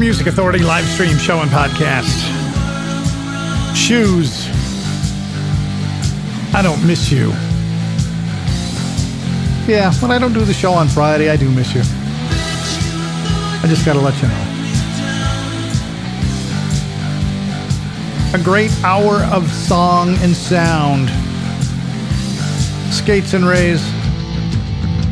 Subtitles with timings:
[0.00, 2.06] Music Authority live stream show and podcast.
[3.76, 4.48] Shoes.
[6.54, 7.28] I don't miss you.
[9.70, 11.82] Yeah, when I don't do the show on Friday, I do miss you.
[13.62, 14.46] I just gotta let you know.
[18.32, 21.10] A great hour of song and sound.
[22.90, 23.86] Skates and Rays,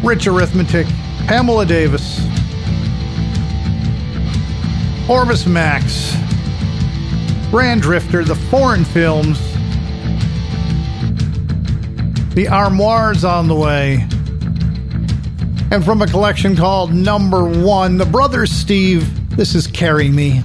[0.02, 0.86] Rich Arithmetic,
[1.26, 2.26] Pamela Davis,
[5.08, 6.14] Orbis Max,
[7.50, 9.38] Grand Drifter, the foreign films,
[12.34, 14.06] the Armoires on the way,
[15.70, 20.42] and from a collection called Number One, the Brothers Steve, this is Carry Me.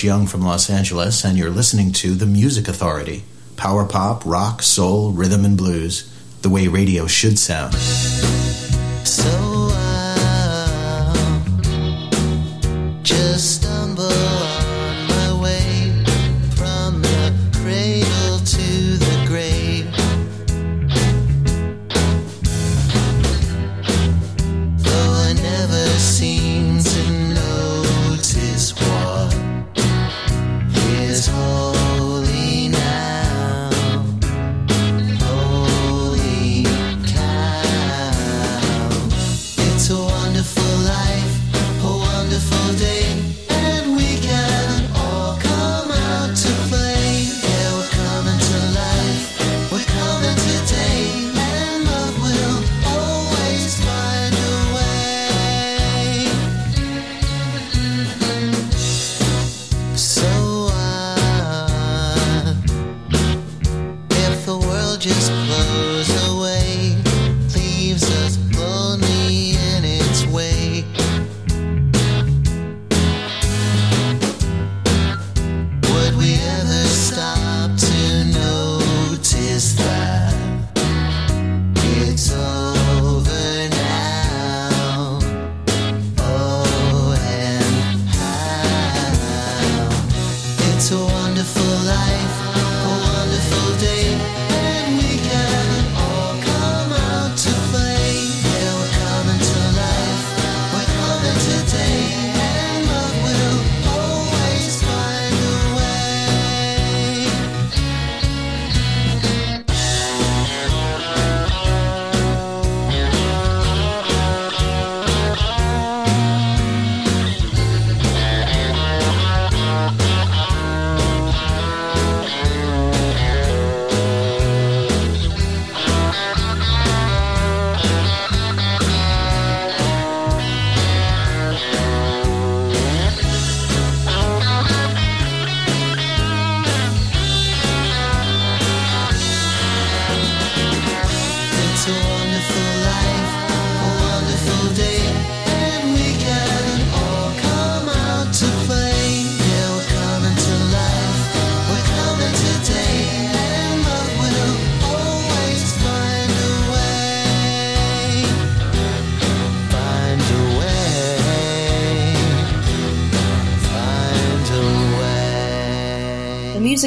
[0.00, 3.22] Butch Young from Los Angeles, and you're listening to The Music Authority
[3.58, 7.74] power pop, rock, soul, rhythm, and blues, the way radio should sound.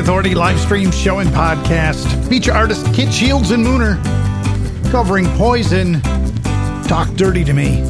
[0.00, 2.26] Authority live stream show and podcast.
[2.26, 4.02] Feature artist Kit Shields and Mooner
[4.90, 6.00] covering Poison.
[6.84, 7.82] Talk Dirty to Me.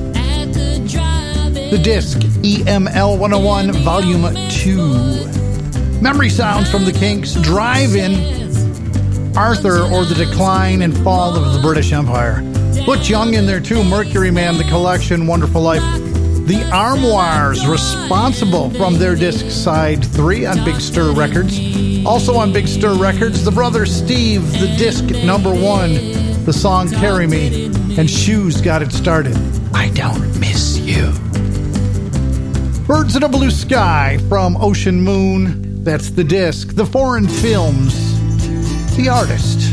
[1.70, 6.01] The disc EML 101 Volume 2.
[6.03, 8.16] Memory sounds from the Kinks Drive In.
[9.37, 12.42] Arthur or the Decline and Fall of the British Empire.
[12.85, 13.85] Put Young in there too.
[13.85, 15.99] Mercury Man, The Collection, Wonderful Life.
[16.50, 21.56] The Armoires, responsible from their disc side 3 on Big Stir Records.
[22.04, 25.94] Also on Big Stir Records, the brother Steve, the disc number one,
[26.44, 29.36] the song Carry Me, and Shoes got it started.
[29.72, 31.12] I don't miss you.
[32.84, 36.74] Birds in a Blue Sky from Ocean Moon, that's the disc.
[36.74, 37.94] The Foreign Films,
[38.96, 39.70] the artist.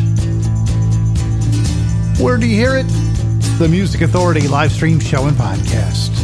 [2.21, 2.85] Where do you hear it?
[3.57, 6.16] The Music Authority live stream show and podcast.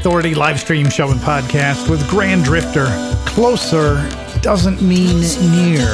[0.00, 2.86] Authority live stream show and podcast with Grand Drifter.
[3.26, 3.96] Closer
[4.40, 5.20] doesn't mean
[5.52, 5.84] near.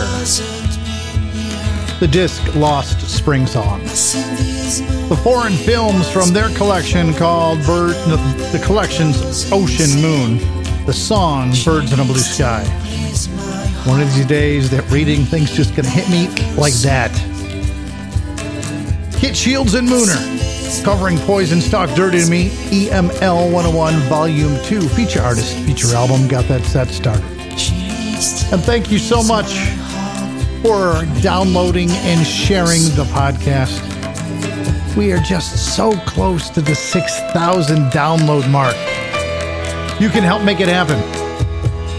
[1.98, 3.80] The disc Lost Spring Song.
[3.80, 10.00] I've seen these movies The foreign films from their collection called Bird, the, collection's Ocean
[10.00, 10.38] Moon.
[10.86, 12.62] The song Birds in a Blue Sky.
[13.88, 17.10] One of these days, that reading thing's just gonna hit me like that.
[19.34, 25.56] Shields and Mooner, covering Poison Stock Dirty to Me, EML 101 Volume 2, feature artist,
[25.60, 27.24] feature album, got that set started.
[28.52, 29.54] And thank you so much
[30.62, 33.82] for downloading and sharing the podcast.
[34.96, 38.76] We are just so close to the 6,000 download mark.
[40.00, 40.98] You can help make it happen.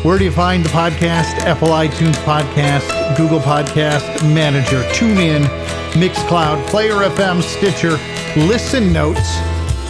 [0.04, 1.40] Where do you find the podcast?
[1.40, 5.67] Apple iTunes Podcast, Google Podcast, Manager, TuneIn,
[5.98, 7.98] Mixcloud, Player FM, Stitcher,
[8.40, 9.38] Listen Notes,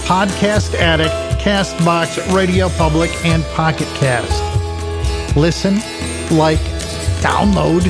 [0.08, 5.36] Podcast Addict, Castbox, Radio Public, and Pocket Cast.
[5.36, 5.76] Listen,
[6.32, 6.60] like,
[7.20, 7.84] download,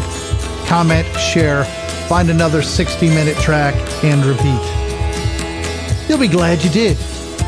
[0.68, 1.64] comment, share,
[2.10, 6.10] find another 60 minute track, and repeat.
[6.10, 6.98] You'll be glad you did.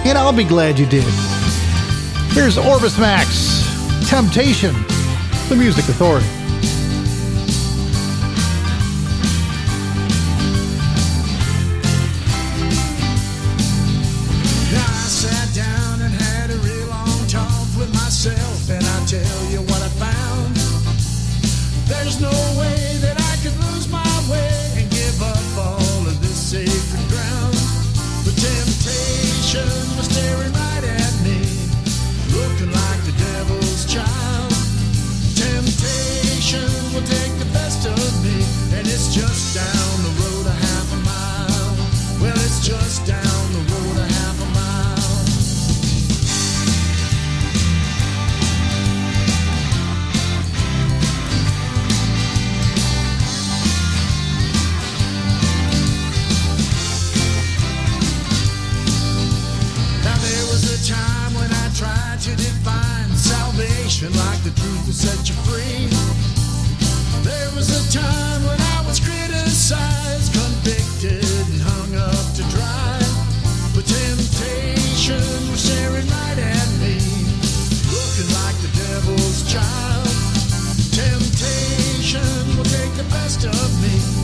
[0.06, 1.04] And I'll be glad you did.
[2.34, 3.66] Here's Orbis Max,
[4.08, 4.74] Temptation,
[5.50, 6.39] the Music Authority.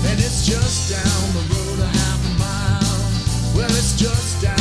[0.07, 3.55] And it's just down the road a half a mile.
[3.55, 4.54] Well, it's just down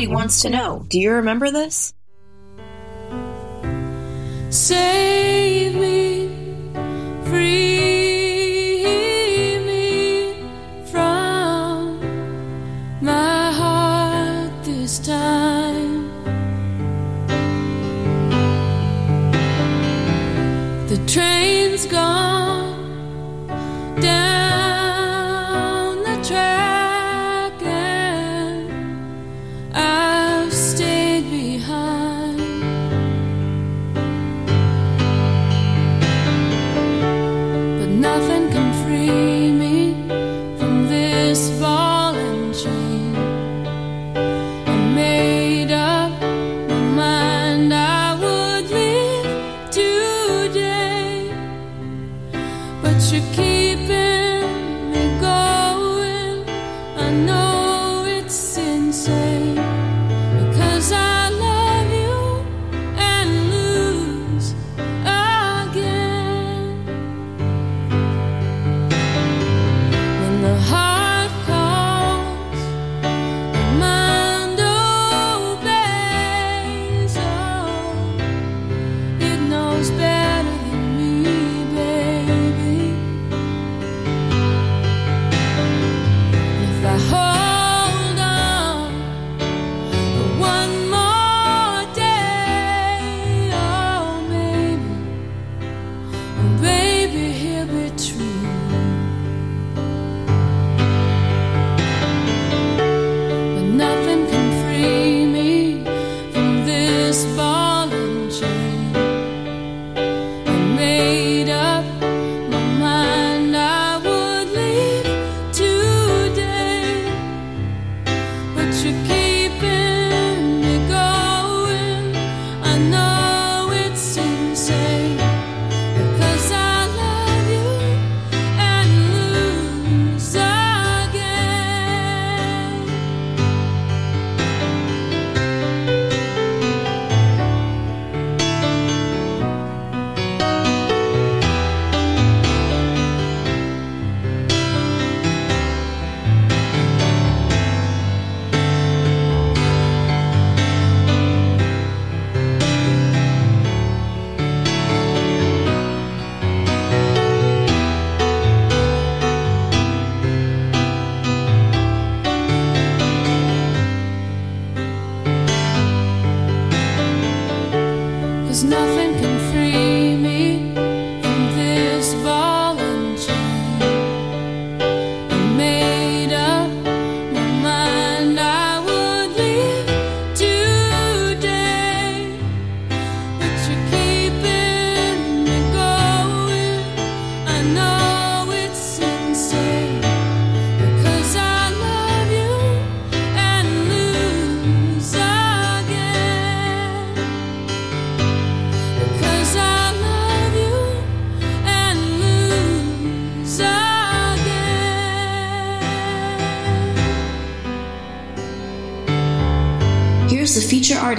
[0.00, 0.22] Everybody mm-hmm.
[0.22, 0.86] wants to know.
[0.88, 1.92] Do you remember this?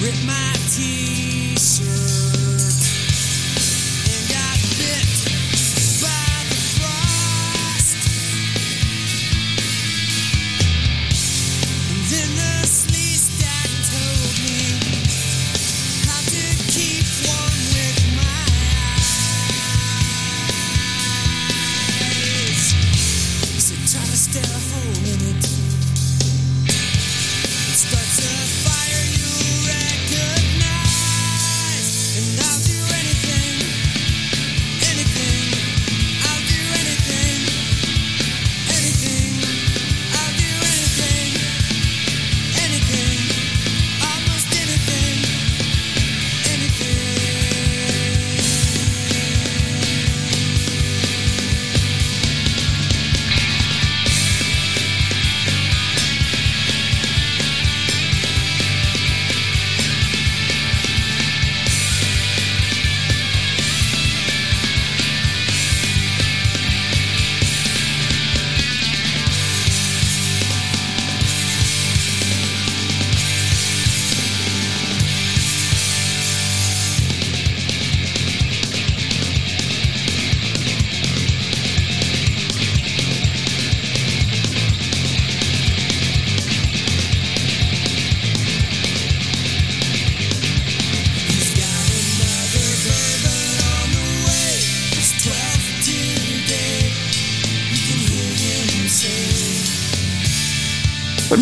[0.00, 0.06] The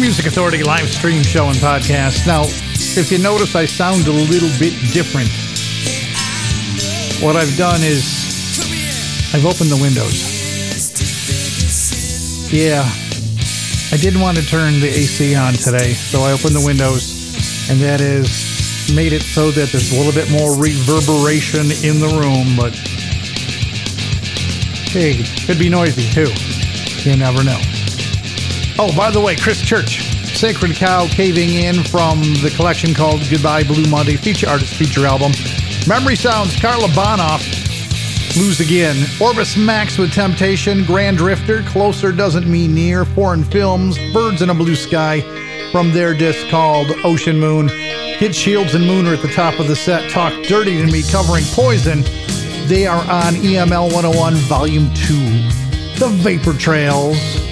[0.09, 2.27] Music Authority live stream show and podcast.
[2.27, 5.29] Now, if you notice, I sound a little bit different.
[7.23, 8.09] What I've done is
[9.35, 10.17] I've opened the windows.
[12.51, 12.89] Yeah,
[13.93, 17.79] I didn't want to turn the AC on today, so I opened the windows, and
[17.81, 22.57] that is made it so that there's a little bit more reverberation in the room,
[22.57, 22.73] but
[24.89, 26.33] hey, could be noisy too.
[27.05, 27.61] You never know.
[28.81, 30.05] Oh, by the way, Chris Church,
[30.37, 35.33] Sacred Cow caving in from the collection called Goodbye Blue Monday feature artist feature album.
[35.89, 37.43] Memory Sounds, Karla Bonoff,
[38.37, 39.05] Lose Again.
[39.21, 44.55] Orbis Max with Temptation, Grand Drifter, Closer Doesn't Mean Near, Foreign Films, Birds in a
[44.55, 45.23] Blue Sky
[45.73, 47.67] from their disc called Ocean Moon.
[47.69, 50.09] Hit Shields and Moon are at the top of the set.
[50.09, 52.03] Talk Dirty to Me covering Poison.
[52.69, 55.15] They are on EML 101 Volume 2.
[55.99, 57.48] The Vapor Trails.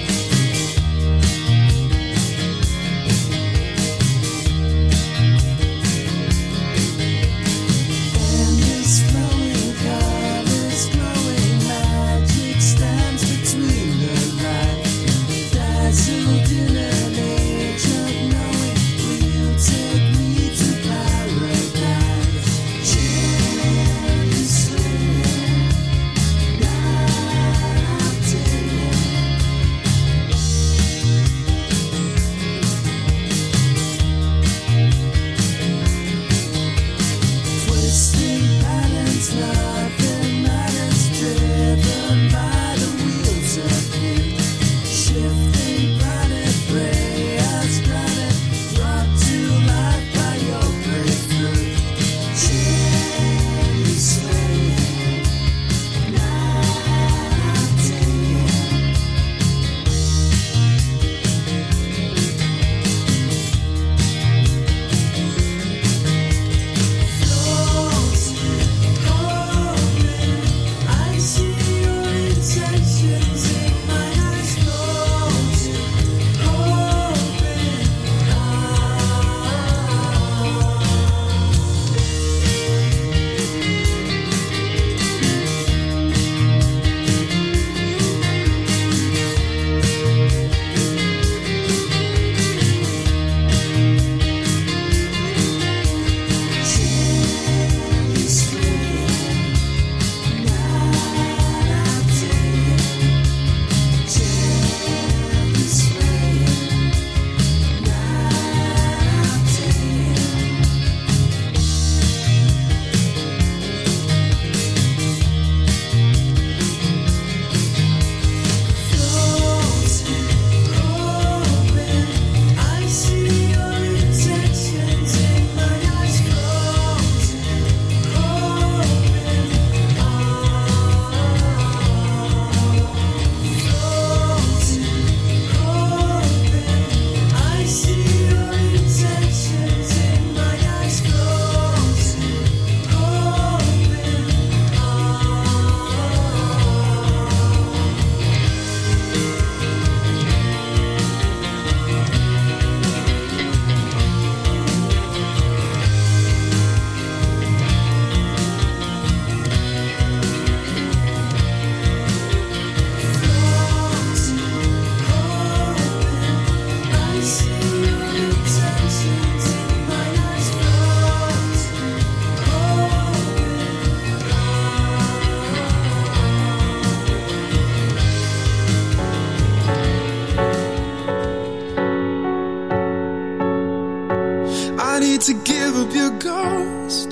[185.17, 187.11] need to give up your ghost.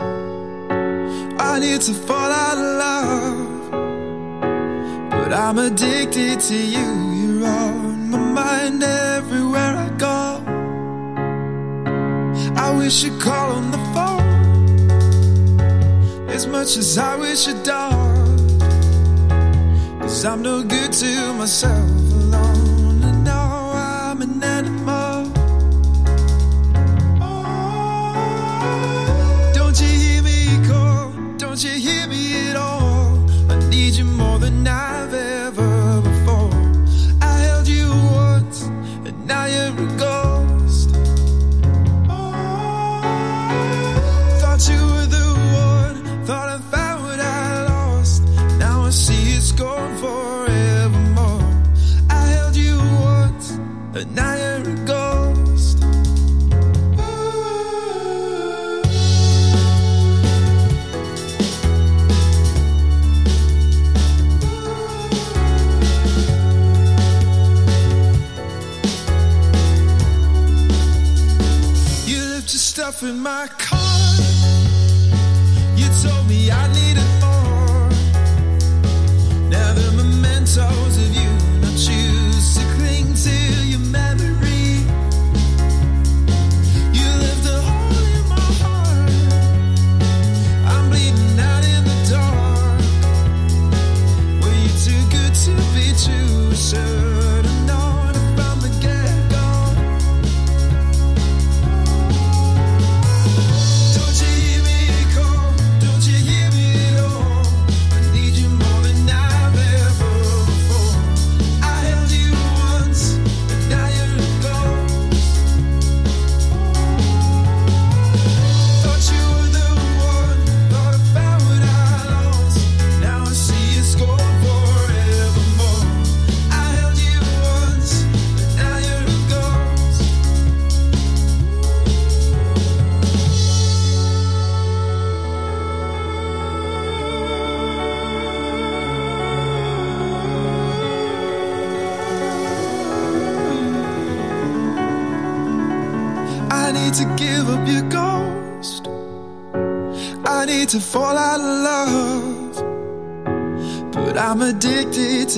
[1.40, 3.72] I need to fall out of love.
[5.10, 6.90] But I'm addicted to you.
[7.20, 10.44] You're on my mind everywhere I go.
[12.56, 14.30] I wish you'd call on the phone.
[16.30, 18.60] As much as I wish you'd done.
[20.02, 21.95] Cause I'm no good to myself
[73.26, 73.48] my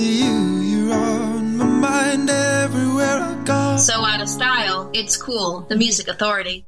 [0.04, 3.76] you, you're on my mind everywhere I go.
[3.78, 5.66] So out of style, it's cool.
[5.68, 6.67] The Music Authority.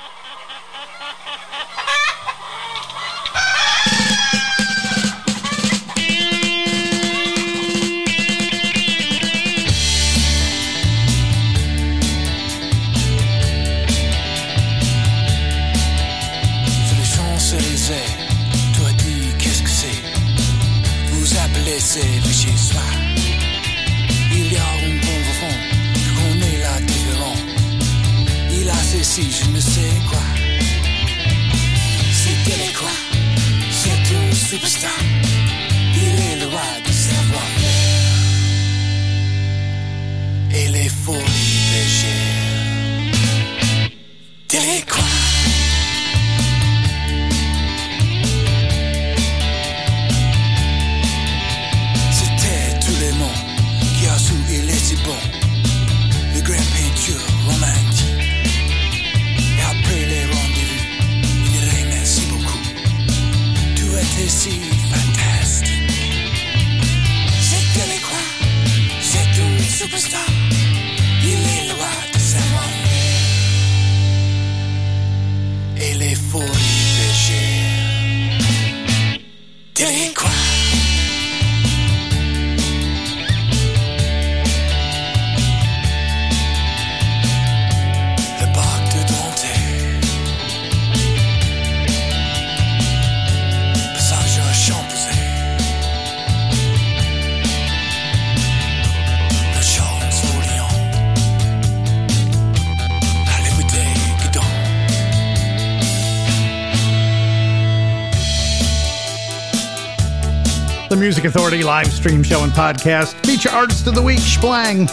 [111.11, 113.15] Music Authority live stream show and podcast.
[113.25, 114.87] Feature artist of the week, Splang.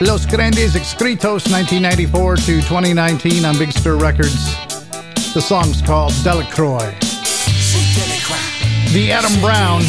[0.00, 4.54] Los Grandes Escritos, 1994 to 2019 on Big Stir Records.
[5.34, 6.96] The song's called Delacroix.
[8.94, 9.80] The Adam Brown,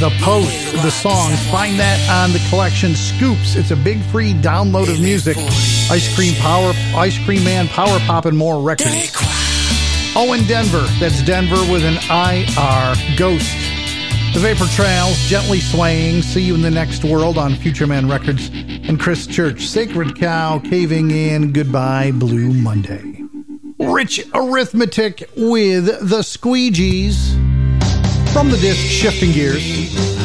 [0.00, 1.32] the post, the song.
[1.50, 3.56] Find that on the collection Scoops.
[3.56, 5.38] It's a big free download of music.
[5.90, 9.16] Ice Cream Power, Ice Cream Man, Power Pop, and more records.
[9.16, 9.26] quoi
[10.18, 10.86] Oh, Denver.
[10.98, 13.16] That's Denver with an IR.
[13.18, 13.65] Ghost.
[14.36, 16.20] The Vapor Trails, Gently Swaying.
[16.20, 18.50] See you in the next world on Future Man Records.
[18.50, 21.52] And Chris Church, Sacred Cow, Caving In.
[21.52, 23.22] Goodbye, Blue Monday.
[23.78, 27.32] Rich Arithmetic with the Squeegees.
[28.34, 30.15] From the disc Shifting Gears.